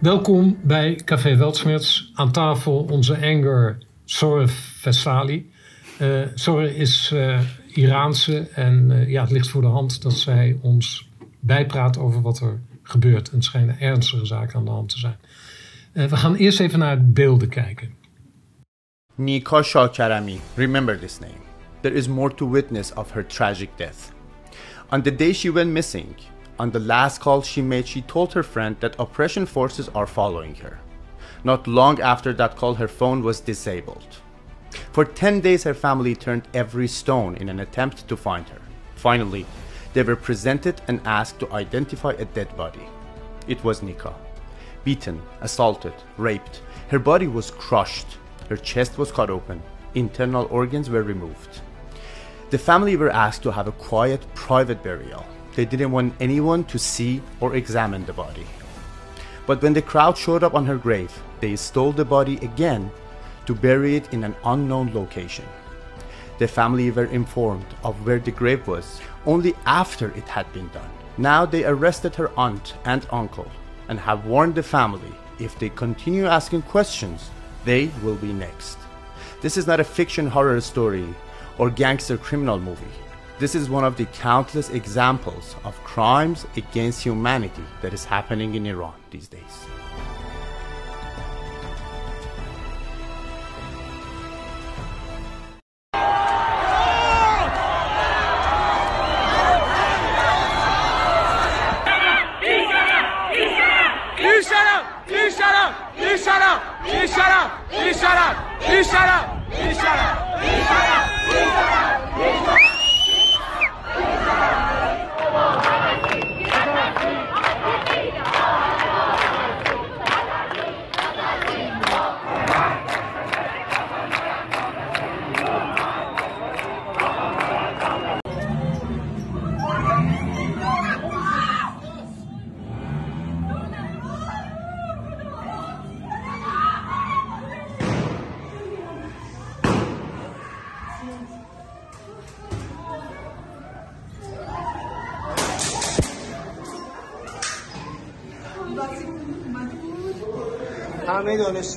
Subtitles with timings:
[0.00, 2.10] Welkom bij Café Weltsmerts.
[2.14, 5.50] Aan tafel onze anger Sore Vestali.
[6.00, 10.58] Uh, Sore is uh, Iraanse en uh, ja, het ligt voor de hand dat zij
[10.62, 11.08] ons
[11.40, 13.28] bijpraat over wat er gebeurt.
[13.28, 15.18] En het schijnen ernstige zaken aan de hand te zijn.
[15.92, 17.94] we gaan eerst even naar beelden kijken.
[19.14, 21.40] Nika Shakarami, remember this name.
[21.80, 24.12] There is more to witness of her tragic death.
[24.90, 26.06] On the day she went missing,
[26.60, 30.54] On the last call she made, she told her friend that oppression forces are following
[30.56, 30.78] her.
[31.42, 34.18] Not long after that call, her phone was disabled.
[34.92, 38.60] For 10 days, her family turned every stone in an attempt to find her.
[38.94, 39.46] Finally,
[39.94, 42.86] they were presented and asked to identify a dead body.
[43.48, 44.14] It was Nika.
[44.84, 46.60] Beaten, assaulted, raped.
[46.88, 48.18] Her body was crushed.
[48.50, 49.62] Her chest was cut open.
[49.94, 51.62] Internal organs were removed.
[52.50, 55.24] The family were asked to have a quiet, private burial.
[55.54, 58.46] They didn't want anyone to see or examine the body.
[59.46, 62.90] But when the crowd showed up on her grave, they stole the body again
[63.46, 65.46] to bury it in an unknown location.
[66.38, 70.90] The family were informed of where the grave was only after it had been done.
[71.18, 73.50] Now they arrested her aunt and uncle
[73.88, 77.30] and have warned the family if they continue asking questions,
[77.64, 78.78] they will be next.
[79.40, 81.14] This is not a fiction horror story
[81.58, 82.96] or gangster criminal movie.
[83.40, 88.66] This is one of the countless examples of crimes against humanity that is happening in
[88.66, 89.79] Iran these days.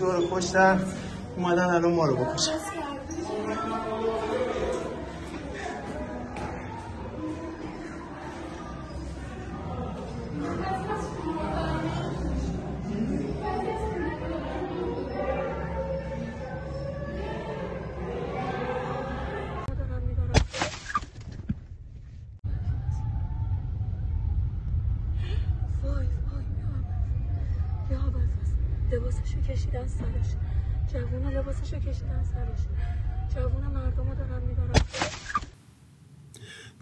[0.03, 0.81] دانشجو رو کشتن
[1.37, 2.82] اومدن الان ما رو بکشن.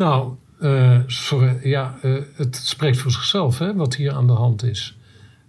[0.02, 4.64] Nou, uh, sorry, ja, uh, het spreekt voor zichzelf hè, wat hier aan de hand
[4.64, 4.98] is.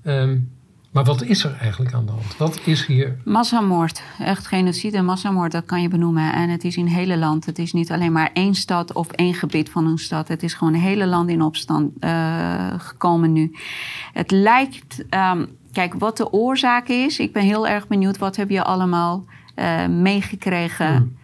[0.04, 0.50] Um,
[0.90, 2.36] maar wat is er eigenlijk aan de hand?
[2.36, 3.16] Wat is hier?
[3.24, 4.02] Massamoord.
[4.18, 6.32] Echt genocide, massamoord, dat kan je benoemen.
[6.32, 7.46] En het is in het hele land.
[7.46, 10.28] Het is niet alleen maar één stad of één gebied van een stad.
[10.28, 13.56] Het is gewoon het hele land in opstand uh, gekomen nu.
[14.12, 18.18] Het lijkt um, Kijk, wat de oorzaak is, ik ben heel erg benieuwd.
[18.18, 19.24] Wat heb je allemaal
[19.88, 21.16] meegekregen hmm.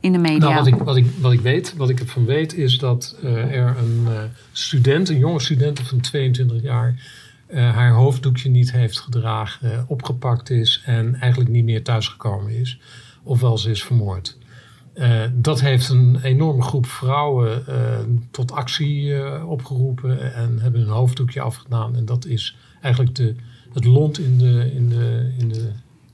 [0.00, 0.38] In de media?
[0.38, 3.56] Nou, wat ik, wat, ik, wat ik weet, wat ik ervan weet, is dat uh,
[3.56, 4.22] er een uh,
[4.52, 7.18] student, een jonge student van 22 jaar,
[7.52, 12.80] haar hoofddoekje niet heeft gedragen, opgepakt is en eigenlijk niet meer thuisgekomen is.
[13.22, 14.38] Ofwel ze is vermoord.
[15.32, 17.64] dat heeft een enorme groep vrouwen
[18.30, 19.14] tot actie
[19.46, 21.96] opgeroepen en hebben hun hoofddoekje afgedaan.
[21.96, 23.34] En dat is eigenlijk de
[23.72, 25.68] het lont in de, in de, in de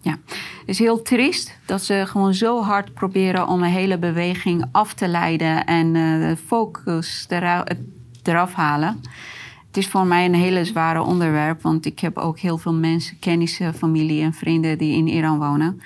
[0.07, 0.19] ja,
[0.59, 4.95] het is heel triest dat ze gewoon zo hard proberen om een hele beweging af
[4.95, 7.65] te leiden en uh, de focus eraf,
[8.23, 9.01] eraf halen.
[9.67, 13.19] Het is voor mij een hele zware onderwerp, want ik heb ook heel veel mensen,
[13.19, 15.81] kennissen, familie en vrienden die in Iran wonen.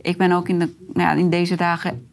[0.00, 2.06] Ik ben ook in, de, nou, in deze dagen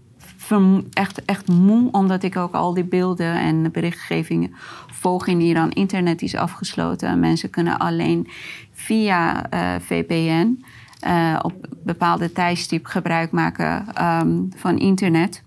[0.94, 4.54] echt, echt moe, omdat ik ook al die beelden en berichtgevingen
[4.92, 5.72] volg in Iran.
[5.72, 7.20] Internet is afgesloten.
[7.20, 8.28] Mensen kunnen alleen
[8.72, 10.64] via eh, VPN
[11.06, 11.54] uh, eh, op
[11.84, 15.44] bepaalde tijdstip gebruik maken um, van internet.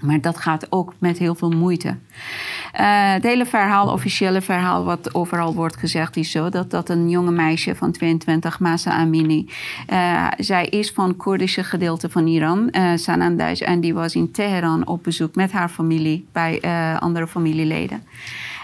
[0.00, 1.88] Maar dat gaat ook met heel veel moeite.
[1.88, 1.94] Uh,
[3.12, 7.30] het hele verhaal, officiële verhaal, wat overal wordt gezegd, is zo dat dat een jonge
[7.30, 9.50] meisje van 22, Masa Amini,
[9.92, 14.30] uh, zij is van het Koerdische gedeelte van Iran, uh, Sanandaj, en die was in
[14.30, 16.60] Teheran op bezoek met haar familie bij
[16.98, 18.02] andere familieleden.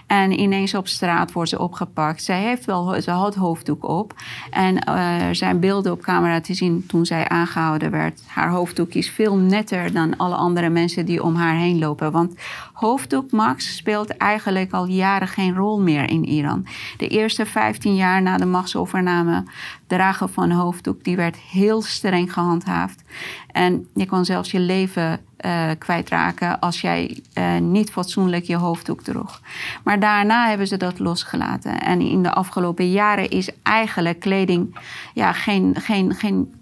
[0.07, 2.23] En ineens op straat wordt ze opgepakt.
[2.23, 4.15] Zij heeft wel, ze had hoofddoek op.
[4.51, 8.23] En uh, er zijn beelden op camera te zien toen zij aangehouden werd.
[8.27, 12.13] Haar hoofddoek is veel netter dan alle andere mensen die om haar heen lopen.
[12.13, 12.35] Want
[12.73, 16.67] hoofddoek Max speelt eigenlijk al jaren geen rol meer in Iran.
[16.97, 19.45] De eerste 15 jaar na de machtsovername
[19.87, 23.03] dragen van hoofddoek, die werd heel streng gehandhaafd.
[23.47, 29.03] En je kon zelfs je leven uh, kwijtraken als jij uh, niet fatsoenlijk je hoofddoek
[29.03, 29.41] droeg.
[29.85, 31.81] Maar daarna hebben ze dat losgelaten.
[31.81, 34.79] En in de afgelopen jaren is eigenlijk kleding
[35.15, 36.55] ja, geen, geen, geen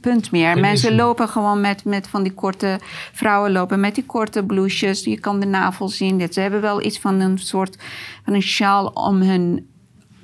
[0.00, 0.58] punt meer.
[0.58, 2.78] Mensen lopen gewoon met, met van die korte...
[3.12, 5.04] Vrouwen lopen met die korte blouses.
[5.04, 6.32] Je kan de navel zien.
[6.32, 7.76] Ze hebben wel iets van een soort
[8.24, 9.68] van een sjaal om hun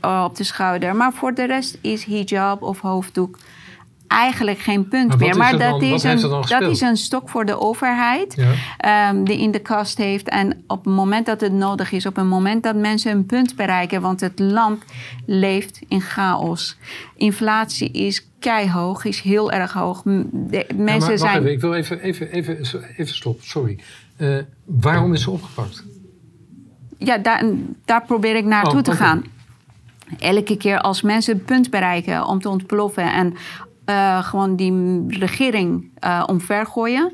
[0.05, 0.97] uh, op de schouder.
[0.97, 3.39] Maar voor de rest is hijab of hoofddoek
[4.07, 5.37] eigenlijk geen punt meer.
[5.37, 8.35] Maar dat, is een, dat is een stok voor de overheid
[8.83, 9.11] ja.
[9.11, 10.29] um, die in de kast heeft.
[10.29, 13.57] En op het moment dat het nodig is, op het moment dat mensen een punt
[13.57, 14.85] bereiken, want het land
[15.27, 16.77] leeft in chaos.
[17.17, 20.03] Inflatie is keihog, is heel erg hoog.
[20.05, 21.39] De, mensen ja, zijn.
[21.39, 23.79] Even, ik wil even, even, even, even stoppen, sorry.
[24.17, 25.85] Uh, waarom is ze opgepakt?
[26.99, 27.45] Ja, daar,
[27.85, 29.07] daar probeer ik naartoe oh, te okay.
[29.07, 29.25] gaan.
[30.19, 33.35] Elke keer als mensen een punt bereiken om te ontploffen en
[33.87, 37.13] uh, gewoon die regering uh, omvergooien.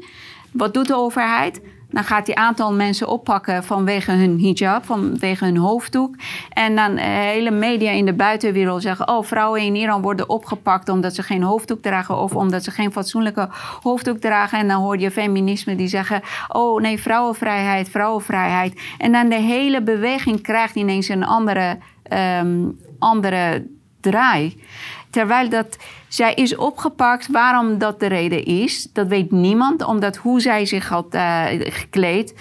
[0.53, 1.61] Wat doet de overheid?
[1.91, 6.17] Dan gaat die aantal mensen oppakken vanwege hun hijab, vanwege hun hoofddoek.
[6.49, 10.89] En dan de hele media in de buitenwereld zeggen: Oh, vrouwen in Iran worden opgepakt
[10.89, 13.49] omdat ze geen hoofddoek dragen of omdat ze geen fatsoenlijke
[13.83, 14.59] hoofddoek dragen.
[14.59, 18.81] En dan hoor je feminisme die zeggen: Oh nee, vrouwenvrijheid, vrouwenvrijheid.
[18.99, 21.79] En dan de hele beweging krijgt ineens een andere,
[22.41, 23.67] um, andere
[24.01, 24.57] draai.
[25.11, 25.77] Terwijl dat,
[26.09, 27.27] zij is opgepakt.
[27.27, 29.85] Waarom dat de reden is, dat weet niemand.
[29.85, 32.35] Omdat hoe zij zich had uh, gekleed,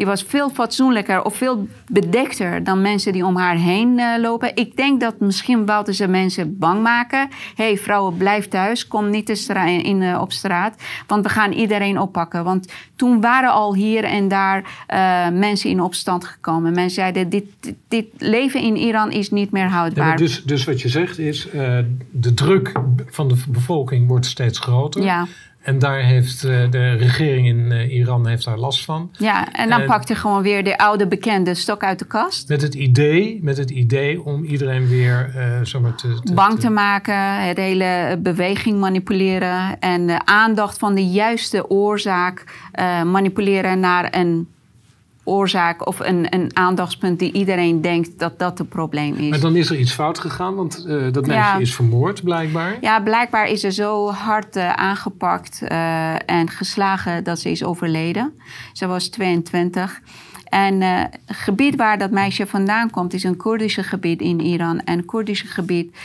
[0.00, 4.56] die was veel fatsoenlijker of veel bedekter dan mensen die om haar heen uh, lopen.
[4.56, 7.28] Ik denk dat misschien wouden ze mensen bang maken.
[7.54, 8.86] Hé, hey, vrouwen, blijf thuis.
[8.86, 10.82] Kom niet stra in, uh, op straat.
[11.06, 12.44] Want we gaan iedereen oppakken.
[12.44, 16.72] Want toen waren al hier en daar uh, mensen in opstand gekomen.
[16.72, 20.10] Mensen zeiden, dit, dit, dit, leven in Iran is niet meer houdbaar.
[20.10, 21.48] Ja, dus, dus wat je zegt is,
[22.10, 22.72] de druk
[23.06, 25.02] van de bevolking wordt steeds groter.
[25.02, 25.26] Ja.
[25.60, 29.10] En daar heeft uh, de regering in uh, Iran heeft daar last van.
[29.12, 32.48] Ja, en dan en, pakt hij gewoon weer de oude bekende stok uit de kast.
[32.48, 36.60] Met het idee, met het idee om iedereen weer uh, zomaar te, te, bang te,
[36.60, 42.44] te maken, de hele beweging manipuleren en de aandacht van de juiste oorzaak
[43.04, 44.48] manipuleren naar een
[45.30, 49.28] oorzaak of een, een aandachtspunt die iedereen denkt dat dat het probleem is.
[49.28, 51.58] Maar dan is er iets fout gegaan, want uh, dat meisje ja.
[51.58, 52.76] is vermoord blijkbaar.
[52.80, 58.32] Ja, blijkbaar is ze zo hard uh, aangepakt uh, en geslagen dat ze is overleden.
[58.72, 60.00] Ze was 22.
[60.44, 64.80] En het gebied waar dat meisje vandaan komt is een Koerdische gebied in Iran.
[64.80, 65.96] En Koerdische gebied,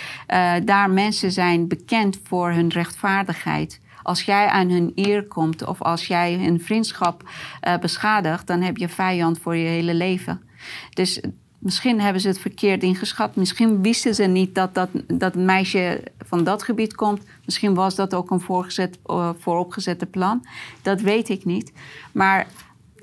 [0.63, 3.79] daar mensen zijn bekend voor hun rechtvaardigheid.
[4.05, 7.23] Als jij aan hun eer komt of als jij hun vriendschap
[7.67, 10.41] uh, beschadigt, dan heb je vijand voor je hele leven.
[10.89, 11.21] Dus
[11.59, 13.35] misschien hebben ze het verkeerd ingeschat.
[13.35, 17.23] Misschien wisten ze niet dat dat, dat meisje van dat gebied komt.
[17.45, 20.45] Misschien was dat ook een voorgezet, uh, vooropgezette plan.
[20.81, 21.71] Dat weet ik niet.
[22.11, 22.47] Maar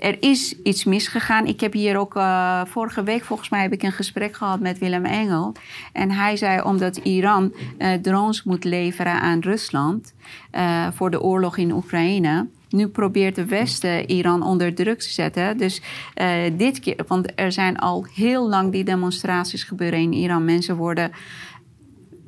[0.02, 1.46] er is iets misgegaan.
[1.46, 4.78] Ik heb hier ook uh, vorige week, volgens mij, heb ik een gesprek gehad met
[4.78, 5.52] Willem Engel.
[5.92, 10.14] En hij zei omdat Iran uh, drones moet leveren aan Rusland
[10.54, 12.46] uh, voor de oorlog in Oekraïne.
[12.68, 15.56] Nu probeert de Westen Iran onder druk te zetten.
[15.56, 15.82] Dus
[16.56, 20.44] dit keer, want er zijn al heel lang die demonstraties gebeuren in Iran.
[20.44, 21.12] Mensen worden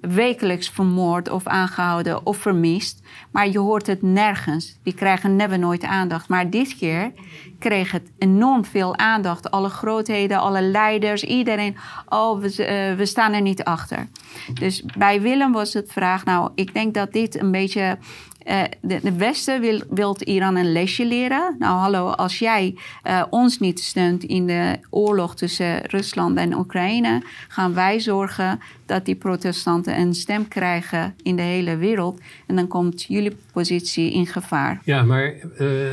[0.09, 3.03] wekelijks vermoord of aangehouden of vermist.
[3.31, 4.79] Maar je hoort het nergens.
[4.83, 6.29] Die krijgen never nooit aandacht.
[6.29, 7.13] Maar dit keer
[7.59, 9.51] kreeg het enorm veel aandacht.
[9.51, 11.77] Alle grootheden, alle leiders, iedereen.
[12.09, 14.09] Oh, we, uh, we staan er niet achter.
[14.53, 17.99] Dus bij Willem was het vraag, nou, ik denk dat dit een beetje
[18.45, 21.57] uh, de, de, Westen wil, wilt Iran een lesje leren.
[21.59, 22.75] Nou, hallo, als jij
[23.07, 29.05] uh, ons niet steunt in de oorlog tussen Rusland en Oekraïne, gaan wij zorgen dat
[29.05, 32.21] die protestanten een stem krijgen in de hele wereld.
[32.47, 34.81] En dan komt jullie positie in gevaar.
[34.85, 35.91] Ja, maar uh,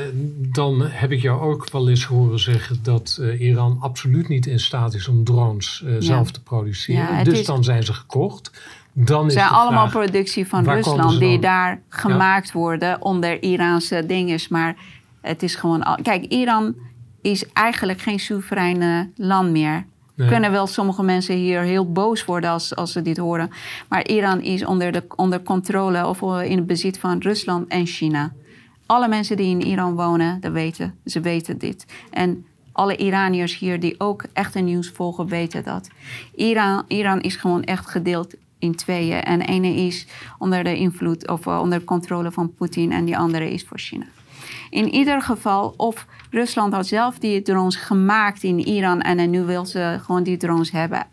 [0.51, 4.93] dan heb ik jou ook wel eens horen zeggen dat Iran absoluut niet in staat
[4.93, 6.01] is om drones ja.
[6.01, 7.15] zelf te produceren.
[7.15, 7.45] Ja, dus is...
[7.45, 8.51] dan zijn ze gekocht.
[8.93, 12.59] Dan is zijn allemaal productie van Rusland die daar gemaakt ja.
[12.59, 14.39] worden onder Iraanse dingen.
[14.49, 14.75] Maar
[15.21, 15.83] het is gewoon.
[15.83, 16.75] Al, kijk, Iran
[17.21, 19.85] is eigenlijk geen soevereine land meer.
[20.15, 20.29] Nee.
[20.29, 23.49] Kunnen wel sommige mensen hier heel boos worden als, als ze dit horen.
[23.89, 28.33] Maar Iran is onder, de, onder controle of in het bezit van Rusland en China.
[28.85, 30.95] Alle mensen die in Iran wonen, dat weten.
[31.05, 31.85] Ze weten dit.
[32.09, 35.89] En alle Iraniërs hier die ook echte nieuws volgen, weten dat.
[36.35, 39.23] Iran, Iran is gewoon echt gedeeld in tweeën.
[39.23, 43.51] En ene is onder de invloed of uh, onder controle van Poetin en die andere
[43.51, 44.05] is voor China.
[44.69, 49.65] In ieder geval, of Rusland had zelf die drones gemaakt in Iran en nu wil
[49.65, 51.07] ze gewoon die drones hebben.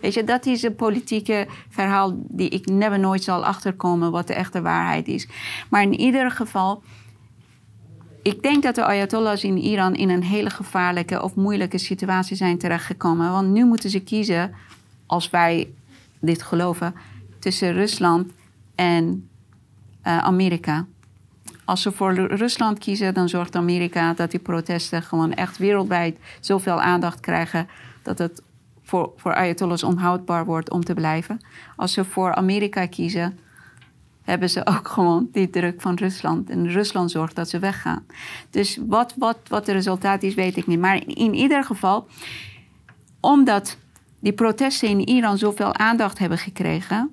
[0.00, 4.34] Weet je, dat is een politieke verhaal die ik never nooit zal achterkomen wat de
[4.34, 5.28] echte waarheid is.
[5.70, 6.82] Maar in ieder geval,
[8.22, 12.58] ik denk dat de Ayatollahs in Iran in een hele gevaarlijke of moeilijke situatie zijn
[12.58, 13.30] terechtgekomen.
[13.30, 14.54] Want nu moeten ze kiezen,
[15.06, 15.68] als wij
[16.20, 16.94] dit geloven,
[17.38, 18.32] tussen Rusland
[18.74, 19.28] en
[20.06, 20.86] uh, Amerika.
[21.64, 26.80] Als ze voor Rusland kiezen, dan zorgt Amerika dat die protesten gewoon echt wereldwijd zoveel
[26.80, 27.68] aandacht krijgen
[28.02, 28.42] dat het
[28.82, 31.40] voor, voor Ayatollahs onhoudbaar wordt om te blijven.
[31.76, 33.38] Als ze voor Amerika kiezen,
[34.22, 36.50] hebben ze ook gewoon die druk van Rusland.
[36.50, 38.06] En Rusland zorgt dat ze weggaan.
[38.50, 40.80] Dus wat, wat, wat het resultaat is, weet ik niet.
[40.80, 42.06] Maar in ieder geval,
[43.20, 43.76] omdat
[44.20, 47.10] die protesten in Iran zoveel aandacht hebben gekregen,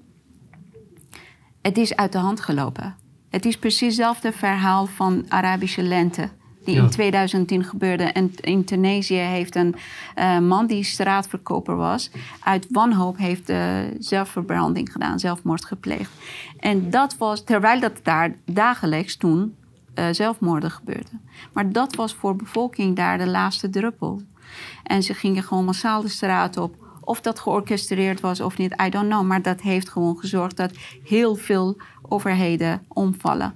[1.61, 2.95] het is uit de hand gelopen.
[3.29, 6.29] Het is precies hetzelfde verhaal van Arabische lente.
[6.63, 8.03] Die in 2010 gebeurde.
[8.03, 9.75] En in Tunesië heeft een
[10.15, 12.11] uh, man die straatverkoper was,
[12.43, 16.11] uit wanhoop heeft uh, zelfverbranding gedaan, zelfmoord gepleegd.
[16.59, 19.55] En dat was, terwijl dat daar dagelijks toen
[19.95, 21.21] uh, zelfmoorden gebeurden.
[21.53, 24.21] Maar dat was voor de bevolking daar de laatste druppel.
[24.83, 26.86] En ze gingen gewoon massaal de straat op.
[27.07, 29.25] Of dat georchestreerd was of niet, I don't know.
[29.25, 30.71] Maar dat heeft gewoon gezorgd dat
[31.03, 33.53] heel veel overheden omvallen.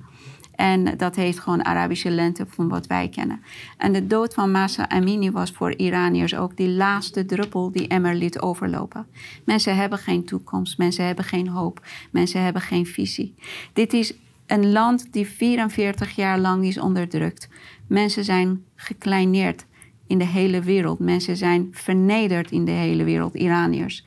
[0.55, 3.41] En dat heet gewoon Arabische lente van wat wij kennen.
[3.77, 8.15] En de dood van Masa Amini was voor Iraniërs ook die laatste druppel die emmer
[8.15, 9.07] liet overlopen.
[9.45, 13.35] Mensen hebben geen toekomst, mensen hebben geen hoop, mensen hebben geen visie.
[13.73, 14.13] Dit is
[14.47, 17.49] een land die 44 jaar lang is onderdrukt.
[17.87, 19.65] Mensen zijn gekleineerd
[20.11, 20.99] in de hele wereld.
[20.99, 24.05] Mensen zijn vernederd in de hele wereld, Iraniërs.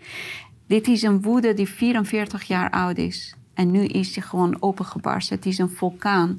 [0.66, 3.36] Dit is een woede die 44 jaar oud is.
[3.54, 5.36] En nu is hij gewoon opengebarsten.
[5.36, 6.36] Het is een vulkaan.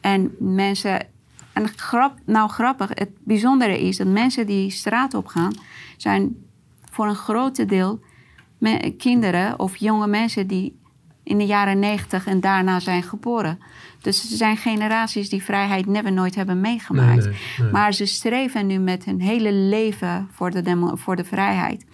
[0.00, 1.06] En mensen.
[1.52, 5.52] En grap, nou grappig, het bijzondere is dat mensen die straat op gaan,
[5.96, 6.36] zijn
[6.90, 8.00] voor een groot deel
[8.98, 10.78] kinderen of jonge mensen die
[11.22, 13.58] in de jaren negentig en daarna zijn geboren.
[14.00, 17.28] Dus er zijn generaties die vrijheid never nooit hebben meegemaakt.
[17.72, 21.84] Maar ze streven nu met hun hele leven voor de, voor de vrijheid.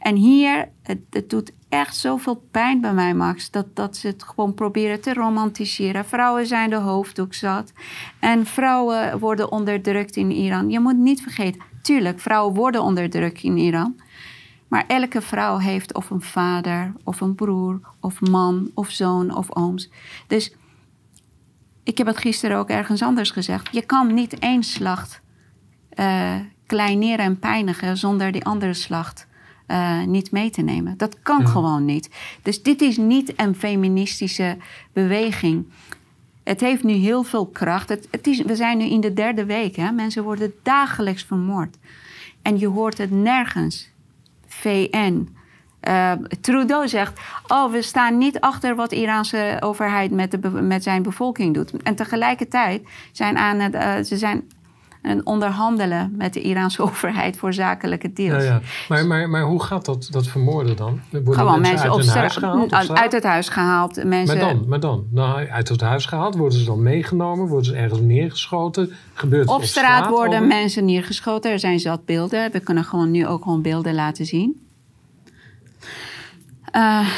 [0.00, 4.22] En hier, het, het doet echt zoveel pijn bij mij, Max, dat, dat ze het
[4.22, 6.04] gewoon proberen te romantiseren.
[6.04, 7.72] Vrouwen zijn de hoofddoek zat
[8.18, 10.70] en vrouwen worden onderdrukt in Iran.
[10.70, 14.00] Je moet niet vergeten, tuurlijk, vrouwen worden onderdrukt in Iran.
[14.68, 19.56] Maar elke vrouw heeft of een vader, of een broer, of man, of zoon, of
[19.56, 19.90] ooms.
[20.26, 20.54] Dus
[21.88, 23.68] ik heb het gisteren ook ergens anders gezegd.
[23.72, 25.20] Je kan niet één slacht
[25.94, 26.34] uh,
[26.66, 29.26] kleineren en pijnigen zonder die andere slacht
[29.68, 30.96] uh, niet mee te nemen.
[30.96, 32.10] Dat kan gewoon niet.
[32.42, 34.56] Dus dit is niet een feministische
[34.92, 35.66] beweging.
[36.44, 37.88] Het heeft nu heel veel kracht.
[37.88, 39.76] Het, het is, we zijn nu in de derde week.
[39.76, 39.90] Hè?
[39.90, 41.76] Mensen worden dagelijks vermoord.
[42.42, 43.90] En je hoort het nergens.
[44.46, 45.36] VN.
[45.82, 50.50] Uh, eh, Trudeau zegt: Oh, we staan niet achter wat de Iraanse overheid met, de,
[50.50, 51.72] met zijn bevolking doet.
[51.82, 52.82] En tegelijkertijd
[53.12, 54.44] zijn aan het, uh, ze zijn
[55.02, 58.44] en onderhandelen met de Iraanse overheid voor zakelijke deals.
[58.44, 58.60] Ja, ja.
[58.88, 61.00] Maar, maar, maar hoe gaat dat, dat vermoorden dan?
[61.10, 64.04] Worden Gewoon mensen, uit, huis gehaald, uit het huis gehaald.
[64.04, 64.38] Mensen...
[64.38, 67.46] Maar dan, maar dan nou, uit het huis gehaald, worden ze dan meegenomen?
[67.46, 68.92] Worden ze ergens neergeschoten?
[69.14, 71.50] Gebeurt op, op straat, worden mensen neergeschoten.
[71.50, 72.52] Er zijn zat beelden.
[72.52, 74.67] We kunnen gewoon nu ook gewoon beelden laten zien.
[76.76, 77.08] Uh,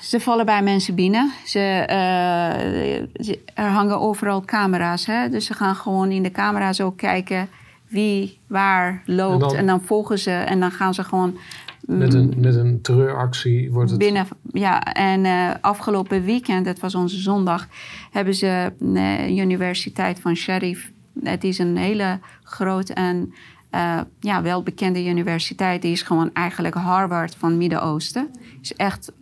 [0.00, 1.32] ze vallen bij mensen binnen.
[1.44, 5.06] Ze, uh, er hangen overal camera's.
[5.06, 5.28] Hè?
[5.28, 7.48] Dus ze gaan gewoon in de camera's ook kijken
[7.88, 9.52] wie waar loopt.
[9.52, 11.36] En dan, volgen ze en dan gaan ze gewoon.
[11.80, 13.98] Met een, met een terreuractie wordt het.
[13.98, 17.68] Binnen, ja, en uh, afgelopen weekend, dat was onze zondag,
[18.10, 20.92] hebben ze de Universiteit van Sharif.
[21.22, 23.34] Het is een hele grote en
[23.74, 25.82] uh, ja, welbekende universiteit.
[25.82, 28.30] Die is gewoon eigenlijk Harvard van Midden-Oosten.
[28.60, 29.12] Is echt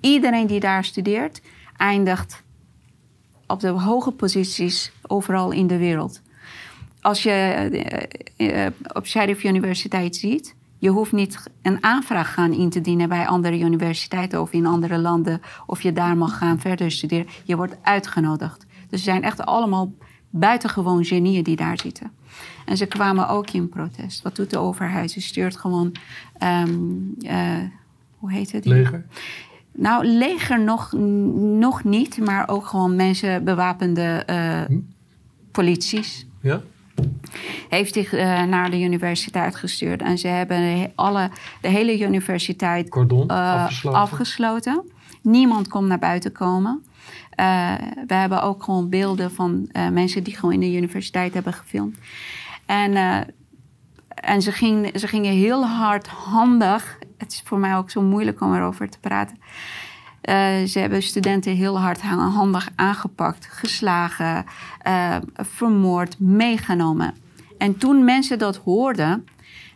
[0.00, 1.40] iedereen die daar studeert,
[1.76, 2.42] eindigt
[3.46, 6.22] op de hoge posities overal in de wereld.
[7.00, 7.68] Als je
[8.36, 13.26] uh, op Sheriff Universiteit ziet, je hoeft niet een aanvraag gaan in te dienen bij
[13.26, 17.26] andere universiteiten of in andere landen, of je daar mag gaan verder studeren.
[17.44, 18.66] Je wordt uitgenodigd.
[18.88, 19.92] Dus er zijn echt allemaal
[20.30, 22.12] buitengewoon genieën die daar zitten.
[22.64, 24.22] En ze kwamen ook in protest.
[24.22, 25.10] Wat doet de overheid?
[25.10, 25.92] Ze stuurt gewoon,
[26.42, 27.58] um, uh,
[28.18, 28.64] hoe heet het?
[28.64, 29.06] Leger?
[29.72, 30.92] Nou, leger nog,
[31.58, 34.78] nog niet, maar ook gewoon mensen, bewapende uh,
[35.50, 36.26] polities.
[36.40, 36.60] Ja?
[37.68, 40.02] heeft zich eh, naar de universiteit gestuurd.
[40.02, 44.00] En ze hebben alle, de hele universiteit Cordon eh, afgesloten.
[44.00, 44.82] afgesloten.
[45.22, 46.82] Niemand kon naar buiten komen.
[47.30, 47.74] Eh,
[48.06, 51.98] we hebben ook gewoon beelden van eh, mensen die gewoon in de universiteit hebben gefilmd.
[52.66, 53.20] En, eh,
[54.08, 56.98] en ze, ging, ze gingen heel hardhandig.
[57.18, 59.38] Het is voor mij ook zo moeilijk om erover te praten.
[60.68, 64.44] Ze hebben studenten heel hardhandig aangepakt, geslagen,
[65.34, 67.14] vermoord, meegenomen.
[67.58, 69.26] En toen mensen dat hoorden,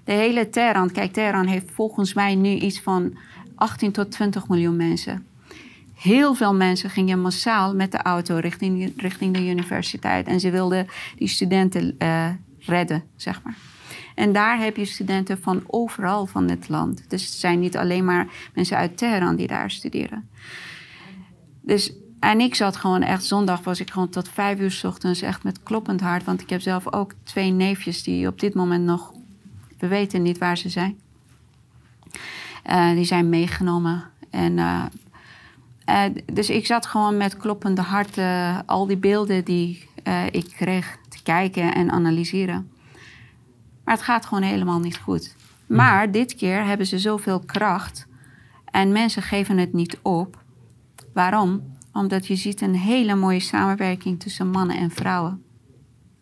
[0.04, 3.16] de hele Teheran, kijk, Teheran heeft volgens mij nu iets van
[3.54, 5.27] 18 tot 20 miljoen mensen.
[5.98, 10.26] Heel veel mensen gingen massaal met de auto richting, richting de universiteit.
[10.26, 10.86] En ze wilden
[11.16, 12.28] die studenten eh,
[12.58, 13.56] redden, zeg maar.
[14.14, 17.10] En daar heb je studenten van overal van het land.
[17.10, 20.28] Dus het zijn niet alleen maar mensen uit Teheran die daar studeren.
[21.60, 25.22] Dus, en ik zat gewoon echt, zondag was ik gewoon tot vijf uur 's ochtends
[25.22, 26.24] echt met kloppend hart.
[26.24, 29.12] Want ik heb zelf ook twee neefjes die op dit moment nog,
[29.78, 30.98] we weten niet waar ze zijn.
[32.62, 34.04] Eh, die zijn meegenomen.
[34.30, 34.84] En, eh,
[35.88, 38.18] eh, dus ik zat gewoon met kloppende hart
[38.66, 42.70] al die beelden die eh, ik kreeg te kijken en analyseren.
[43.84, 45.36] Maar het gaat gewoon helemaal niet goed.
[45.66, 48.06] Maar dit keer hebben ze zoveel kracht
[48.64, 50.42] en mensen geven het niet op.
[51.12, 51.76] Waarom?
[51.92, 55.42] Omdat je ziet een hele mooie samenwerking tussen mannen en vrouwen.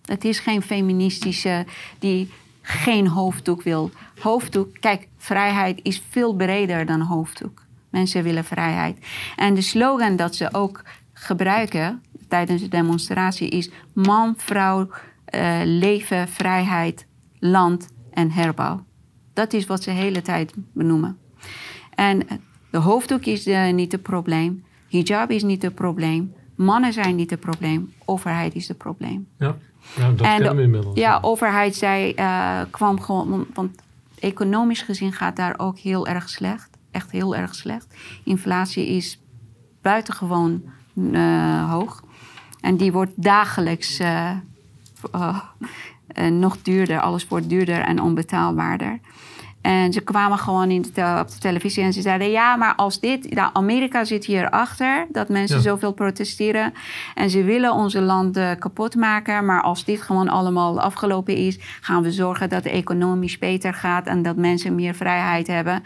[0.04, 1.66] Het is geen feministische
[1.99, 2.30] die
[2.62, 3.90] geen hoofddoek wil.
[4.18, 7.65] Hoofddoek, kijk, vrijheid is veel breder dan hoofddoek.
[7.97, 8.99] Mensen willen vrijheid.
[9.37, 14.88] En de slogan dat ze ook gebruiken tijdens de demonstratie is: man, vrouw,
[15.25, 17.07] eh, leven, vrijheid,
[17.38, 18.85] land en herbouw.
[19.33, 21.19] Dat is wat ze de hele tijd benoemen.
[21.95, 22.26] En
[22.71, 24.65] de hoofddoek is eh, niet het probleem.
[24.88, 26.35] Hijab is niet het probleem.
[26.55, 27.93] Mannen zijn niet het probleem.
[28.05, 29.29] Overheid is het probleem.
[29.38, 29.57] Ja,
[29.99, 30.99] nou, dat En kennen we inmiddels.
[30.99, 33.47] Ja, overheid zei, eh, kwam gewoon...
[33.55, 33.83] Want
[34.19, 36.75] economisch gezien gaat daar ook heel erg slecht.
[36.97, 37.95] Echt heel erg slecht.
[38.25, 39.20] Inflatie is
[39.83, 40.62] buitengewoon
[41.12, 42.03] eh, hoog.
[42.61, 44.31] En die wordt dagelijks eh,
[45.12, 45.40] eh,
[46.31, 47.01] nog duurder.
[47.01, 49.01] Alles wordt duurder en onbetaalbaarder.
[49.61, 53.01] En ze kwamen gewoon in de op de televisie en ze zeiden: Ja, maar als
[53.01, 53.35] dit.
[53.35, 55.62] Nou, Amerika zit hierachter dat mensen Ja.
[55.62, 56.73] zoveel protesteren.
[57.14, 59.44] En ze willen onze landen kapot maken.
[59.44, 64.07] Maar als dit gewoon allemaal afgelopen is, gaan we zorgen dat het economisch beter gaat
[64.07, 65.83] en dat mensen meer vrijheid hebben.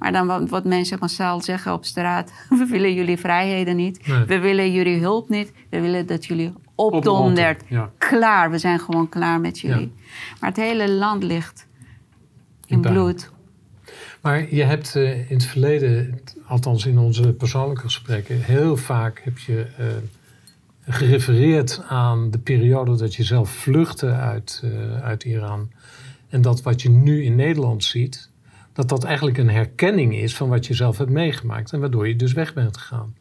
[0.00, 4.06] Maar dan wat, wat mensen massaal zeggen op straat: We willen jullie vrijheden niet.
[4.06, 4.24] Nee.
[4.24, 5.52] We willen jullie hulp niet.
[5.68, 7.62] We willen dat jullie opdonderd.
[7.68, 7.90] Ja.
[7.98, 9.92] Klaar, we zijn gewoon klaar met jullie.
[10.40, 11.66] Maar het hele land ligt
[12.66, 13.30] in bloed.
[14.20, 19.38] Maar je hebt eh, in het verleden, althans in onze persoonlijke gesprekken, heel vaak heb
[19.38, 19.86] je eh,
[20.94, 25.70] gerefereerd aan de periode dat je zelf vluchtte uit, eh, uit Iran.
[26.28, 28.29] En dat wat je nu in Nederland ziet,
[28.80, 31.72] dat dat eigenlijk een herkenning is van wat je zelf hebt meegemaakt.
[31.72, 33.14] En waardoor je dus weg bent gegaan.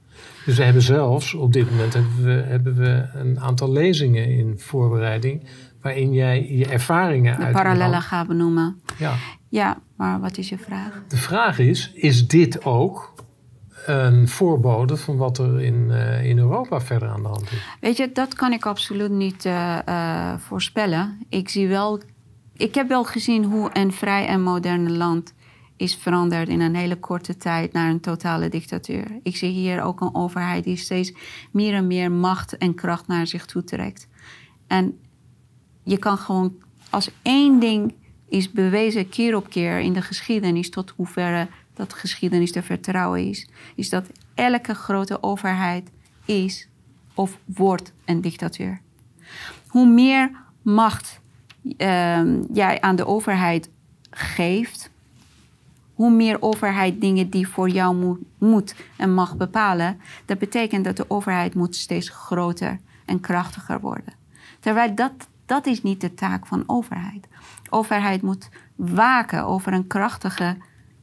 [0.45, 4.59] Dus we hebben zelfs, op dit moment hebben we, hebben we een aantal lezingen in
[4.59, 5.43] voorbereiding.
[5.81, 8.81] Waarin jij je ervaringen De uit parallellen gaan benoemen.
[8.97, 9.15] Ja,
[9.49, 11.01] Ja, maar wat is je vraag?
[11.07, 13.13] de vraag is, is dit ook
[13.85, 17.77] een voorbode van wat er in, eh, in Europa verder aan de hand is?
[17.81, 21.25] Weet je, dat kan ik absoluut niet eh, eh, voorspellen.
[21.29, 22.01] Ik zie wel,
[22.53, 25.33] ik heb wel gezien hoe een vrij en modern land
[25.79, 29.19] is veranderd in een hele korte tijd naar een totale dictatuur.
[29.23, 31.13] Ik zie hier ook een overheid die steeds
[31.51, 34.07] meer en meer macht en kracht naar zich toe trekt.
[34.67, 34.99] En
[35.83, 36.55] je kan gewoon,
[36.89, 37.93] als één ding
[38.29, 43.47] is bewezen keer op keer in de geschiedenis, tot hoeverre dat geschiedenis te vertrouwen is,
[43.75, 45.91] is dat elke grote overheid
[46.25, 46.67] is
[47.13, 48.81] of wordt een dictatuur.
[49.67, 51.19] Hoe meer macht
[51.77, 53.69] ehm, jij aan de overheid
[54.09, 54.88] geeft,
[55.99, 60.97] hoe meer overheid dingen die voor jou moet, moet en mag bepalen, dat betekent dat
[60.97, 64.13] de overheid moet steeds groter en krachtiger worden.
[64.59, 65.11] Terwijl dat,
[65.45, 67.27] dat is niet de taak van overheid.
[67.69, 70.57] Overheid moet waken over een krachtige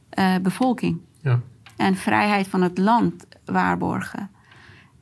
[0.09, 1.39] eh, bevolking Ja.
[1.75, 4.29] en vrijheid van het land waarborgen.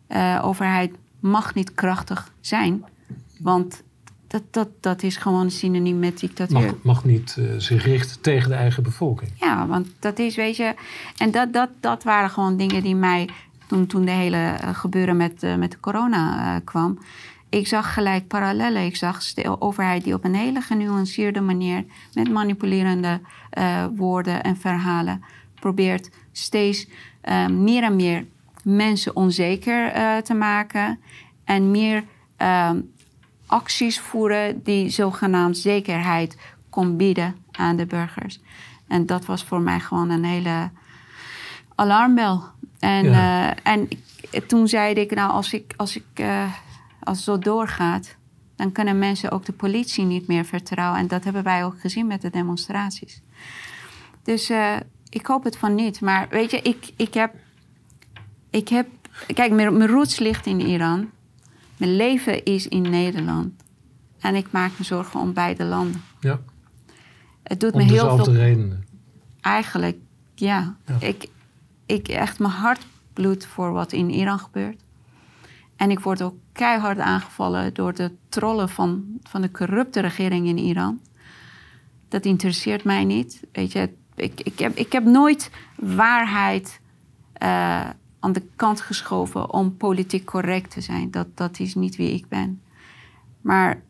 [0.08, 2.86] Eh, overheid mag niet krachtig zijn,
[3.40, 3.84] want
[4.36, 6.60] dat, dat, dat is gewoon synoniem met dictatuur.
[6.60, 9.32] Mag, mag niet eh, zich richten tegen de eigen bevolking.
[9.40, 10.74] Ja, want dat is, weet je...
[11.18, 13.30] En dat, dat, dat waren gewoon dingen die mij...
[13.68, 17.00] Toen, toen de hele eh, gebeuren met, eh, met de corona eh, kwam...
[17.50, 18.86] Ik zag gelijk parallellen.
[18.86, 21.86] Ik zag de overheid die op een hele genuanceerde manier...
[22.14, 23.20] met manipulerende
[23.96, 25.24] woorden en verhalen...
[25.60, 26.88] probeert steeds
[27.22, 28.26] eh, meer en meer
[28.64, 29.92] mensen onzeker
[30.24, 31.00] te maken...
[31.44, 32.04] en meer...
[32.38, 32.78] ehm,
[33.46, 36.38] acties voeren die zogenaamd zekerheid
[36.70, 38.40] kon bieden aan de burgers.
[38.88, 40.70] En dat was voor mij gewoon een hele
[41.76, 42.44] alarmbel.
[42.80, 43.52] En, Ja.
[43.56, 43.88] eh, en
[44.30, 46.52] ik- toen zei ik, nou, als, ik, als, ik, eh,
[47.04, 48.16] als het zo doorgaat,
[48.56, 51.00] dan kunnen mensen ook de politie niet meer vertrouwen.
[51.00, 53.22] En dat hebben wij ook gezien met de demonstraties.
[54.24, 54.76] Dus eh,
[55.10, 56.02] ik hoop het van niet.
[56.02, 57.34] Maar weet je, ik, ik heb.
[58.50, 58.88] Ik heb
[59.34, 61.10] kijk, mijn, mijn roots ligt in Iran.
[61.78, 63.64] Mijn leven is in Nederland.
[64.20, 66.02] En ik maak me zorgen om beide landen.
[66.20, 66.40] Ja,
[67.44, 68.42] Het doet me om heel dezelfde veel.
[68.42, 68.86] redenen.
[69.42, 69.98] Eigenlijk,
[70.36, 70.76] ja.
[70.86, 71.08] Ja.
[71.08, 71.28] Ik,
[71.86, 74.82] ik echt mijn hart bloedt voor wat in Iran gebeurt.
[75.76, 80.58] En ik word ook keihard aangevallen door de trollen van, van de corrupte regering in
[80.58, 81.00] Iran.
[82.08, 83.42] Dat interesseert mij niet.
[83.52, 86.80] Weet je, ik, ik, heb, ik heb nooit waarheid
[87.34, 87.90] eh,
[88.26, 91.12] aan de kant geschoven om politiek correct te zijn.
[91.12, 92.62] Dat, dat is niet wie ik ben.
[93.42, 93.82] Maar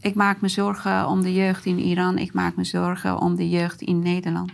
[0.00, 2.18] ik maak me zorgen om de jeugd in Iran.
[2.18, 4.52] Ik maak me zorgen om de jeugd in Nederland.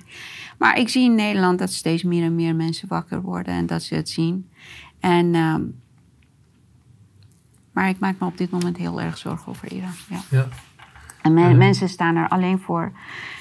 [0.59, 3.83] Maar ik zie in Nederland dat steeds meer en meer mensen wakker worden en dat
[3.83, 4.51] ze het zien.
[5.01, 5.62] En, ehm,
[7.73, 9.92] maar ik maak me op dit moment heel erg zorgen over Iran.
[10.09, 10.21] Ja.
[10.31, 10.49] Ja.
[11.23, 12.92] En men- mensen staan er alleen voor.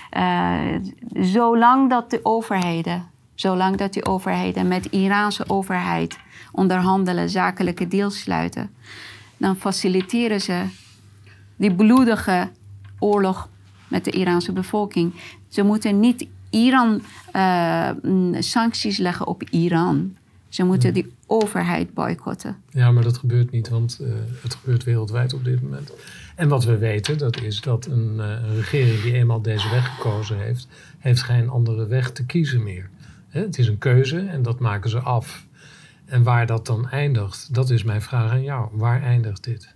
[0.10, 0.76] Eh,
[1.14, 3.06] zolang dat de overheden,
[3.40, 6.18] zolang dat die overheden met de Iraanse overheid
[6.52, 8.70] onderhandelen, zakelijke deals sluiten,
[9.38, 10.64] dan faciliteren ze
[11.56, 12.50] die bloedige
[13.00, 13.50] oorlog
[13.88, 15.14] met de Iraanse bevolking.
[15.48, 20.16] Ze moeten niet Iran eh, mm, sancties leggen op Iran.
[20.50, 22.56] Ze moeten die overheid boycotten.
[22.70, 24.10] Ja, maar dat gebeurt niet, want eh,
[24.42, 25.92] het gebeurt wereldwijd op dit moment.
[26.36, 29.96] En wat we weten, dat is dat een, eh, een regering die eenmaal deze weg
[29.96, 32.90] gekozen heeft, heeft geen andere weg te kiezen meer.
[33.42, 35.46] Het is een keuze en dat maken ze af.
[36.06, 38.70] En waar dat dan eindigt, dat is mijn vraag aan jou.
[38.72, 39.76] Waar eindigt dit?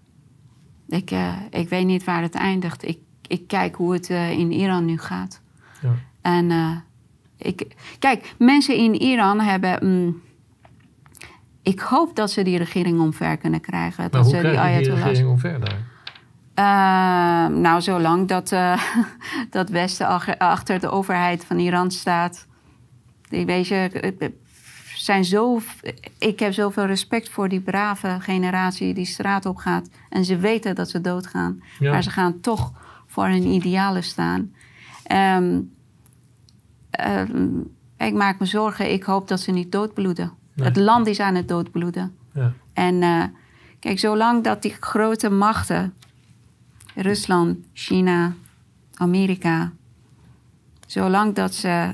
[0.88, 2.88] Ik, eh, ik weet niet waar het eindigt.
[2.88, 2.97] Ik,
[3.28, 5.41] ik kijk hoe het eh, in Iran nu gaat.
[5.82, 5.93] Ja.
[6.21, 6.78] En eh,
[7.38, 9.78] ik, kijk, mensen in Iran hebben.
[9.82, 10.21] mm,
[11.62, 14.02] ik hoop dat ze die regering omver kunnen krijgen.
[14.02, 15.89] Maar dat hoe ze die je regering omver daar?
[17.52, 18.50] Nou, zolang dat,
[19.50, 22.47] dat Westen ach- achter de overheid van Iran staat.
[23.32, 24.32] Ik weet je, het- het
[24.96, 25.62] zijn zo,
[26.17, 29.89] ik heb zoveel respect voor die brave generatie die straat op gaat.
[30.10, 31.62] En ze weten dat ze doodgaan.
[31.80, 31.91] Ja.
[31.91, 32.72] Maar ze gaan toch
[33.08, 34.54] voor hun idealen staan.
[35.04, 35.60] Ehm,
[36.89, 37.48] ehm,
[37.98, 38.91] ik maak me zorgen.
[38.91, 40.32] Ik hoop dat ze niet doodbloeden.
[40.54, 40.67] Nee.
[40.67, 42.15] Het land is aan het doodbloeden.
[42.34, 42.54] Ja.
[42.74, 43.24] En eh,
[43.80, 45.94] kijk, zolang dat die grote machten,
[46.96, 48.34] Rusland, China,
[48.96, 49.72] Amerika,
[50.88, 51.91] zolang dat ze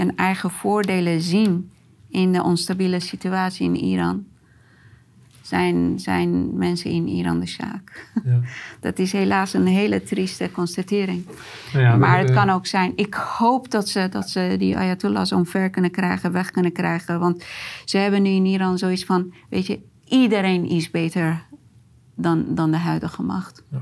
[0.00, 1.70] hun eigen voordelen zien
[2.08, 4.24] in de onstabiele situatie in Iran,
[5.42, 8.10] zijn, zijn mensen in Iran de zaak.
[8.24, 8.40] Ja.
[8.80, 11.26] Dat is helaas een hele trieste constatering.
[11.72, 12.92] Nou ja, maar het kan ook zijn.
[12.96, 17.20] Ik hoop dat ze, dat ze die Ayatollahs omver kunnen krijgen, weg kunnen krijgen.
[17.20, 17.44] Want
[17.84, 21.42] ze hebben nu in Iran zoiets van: weet je, iedereen is beter
[22.14, 23.62] dan, dan de huidige macht.
[23.70, 23.80] Ja.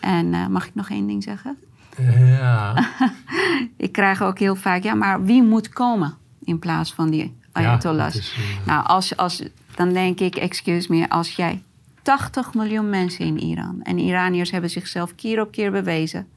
[0.00, 1.56] En eh, mag ik nog één ding zeggen?
[2.00, 2.88] Ja,
[3.76, 8.14] Ik krijg ook heel vaak: ja, maar wie moet komen in plaats van die Ayatollahs?
[8.14, 9.42] dat is, eh, Nou, als, als,
[9.74, 11.62] dan denk ik, excuse me, als jij
[12.02, 13.80] 80 miljoen mensen in Iran.
[13.82, 16.28] En Iraniërs hebben zichzelf keer op keer bewezen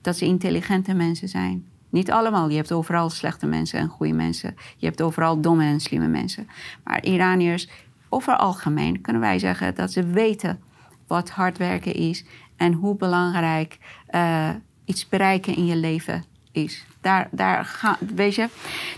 [0.00, 1.66] dat ze intelligente mensen zijn.
[1.90, 2.48] Niet allemaal.
[2.48, 4.54] Je hebt overal slechte mensen en goede mensen.
[4.76, 6.48] Je hebt overal domme en slimme mensen.
[6.84, 7.68] Maar Iraniërs,
[8.08, 10.60] over algemeen, kunnen wij zeggen dat ze weten
[11.06, 12.24] wat hard werken is
[12.56, 14.50] en hoe belangrijk eh,
[14.88, 16.84] iets bereiken in je leven is.
[17.00, 18.48] Daar, daar ga, weet je.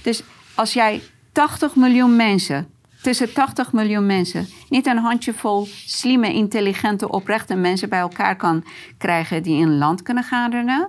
[0.02, 0.22] Dus
[0.54, 2.68] als jij 80 miljoen mensen,
[3.02, 8.64] tussen 80 miljoen mensen, niet een handjevol slimme, intelligente, oprechte mensen bij elkaar kan
[8.98, 10.88] krijgen die een land kunnen gaan.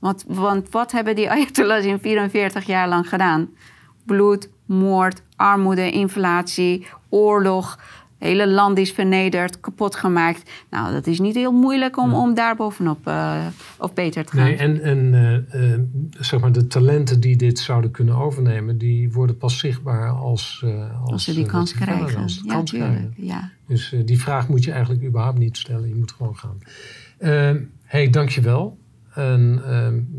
[0.00, 3.48] Want, want wat hebben die Ayatollahs in 44 jaar lang gedaan?
[4.04, 7.78] Bloed, moord, armoede, inflatie, oorlog.
[8.20, 10.50] Hele land is vernederd, kapot gemaakt.
[10.70, 13.46] Nou, dat is niet heel moeilijk om, om daar bovenop uh,
[13.78, 14.44] of beter te gaan.
[14.44, 14.98] Nee, en, en
[15.54, 15.78] uh, uh,
[16.10, 20.64] zeg maar de talenten die dit zouden kunnen overnemen, die worden pas zichtbaar als,
[21.00, 22.22] als, als ze die kans krijgen.
[22.22, 22.92] Als ja, kans tuurlijk.
[22.92, 23.14] krijgen.
[23.16, 23.50] Ja.
[23.66, 25.88] Dus die vraag moet je eigenlijk überhaupt niet stellen.
[25.88, 26.58] Je moet gewoon gaan.
[27.18, 28.78] Hé, hey, dankjewel.
[29.14, 29.62] En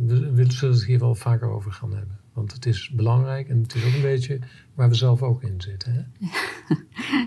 [0.07, 2.19] we, we zullen het hier wel vaker over gaan hebben.
[2.33, 4.39] Want het is belangrijk en het is ook een beetje
[4.73, 5.93] waar we zelf ook in zitten.
[5.93, 6.27] Hè?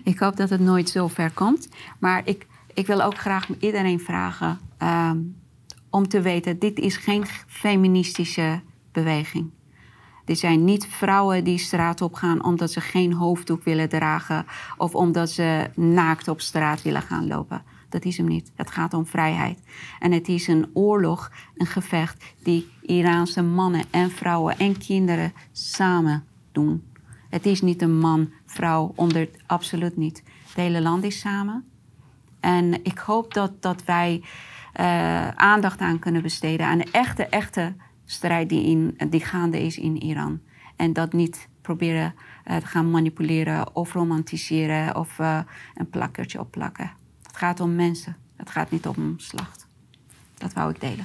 [0.11, 1.69] ik hoop dat het nooit zo ver komt.
[1.99, 5.37] Maar ik, ik wil ook graag iedereen vragen um,
[5.90, 8.61] om te weten: dit is geen feministische
[8.93, 9.51] beweging.
[10.25, 14.95] Dit zijn niet vrouwen die straat op gaan omdat ze geen hoofddoek willen dragen of
[14.95, 17.62] omdat ze naakt op straat willen gaan lopen.
[17.95, 18.53] Dat is hem niet.
[18.55, 19.59] Het gaat om vrijheid.
[19.99, 26.25] En het is een oorlog, een gevecht die Iraanse mannen en vrouwen en kinderen samen
[26.53, 26.83] doen.
[27.31, 30.23] Het is niet een man, vrouw, onder, absoluut niet.
[30.47, 31.65] Het hele land is samen.
[32.41, 34.23] En ik hoop dat, dat wij
[34.81, 39.79] uh, aandacht aan kunnen besteden aan de echte, echte strijd die, in, die gaande is
[39.79, 40.41] in Iran.
[40.77, 42.15] En dat niet proberen
[42.47, 45.39] uh, te gaan manipuleren of romantiseren of uh,
[45.75, 47.03] een plakkertje opplakken.
[47.35, 48.16] Het gaat om mensen.
[48.37, 49.66] Het gaat niet om slacht.
[50.35, 51.05] Dat wou ik delen.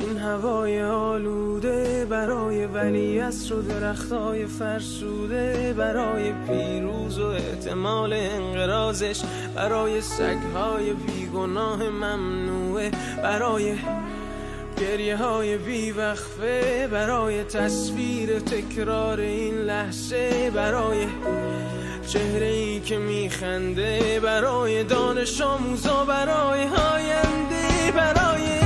[0.00, 9.22] این هوای آلوده برای ولی و درختای فرسوده برای پیروز و احتمال انقرازش
[9.54, 12.90] برای سگهای بیگناه ممنوعه
[13.22, 13.74] برای
[14.80, 21.06] گریه های بیوقفه برای تصویر تکرار این لحظه برای
[22.06, 28.65] چهره ای که میخنده برای دانش آموزا برای آینده برای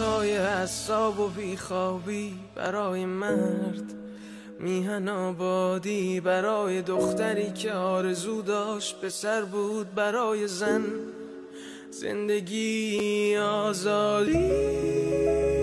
[0.00, 3.94] های حساب و بیخوابی برای مرد.
[4.60, 10.84] میهن آبادی برای دختری که آرزو داشت به سر بود برای زن.
[11.90, 15.55] زندگی آزادی.